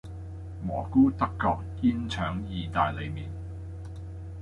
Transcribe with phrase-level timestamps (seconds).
[0.65, 3.27] 蘑菇德國煙腸義大利麵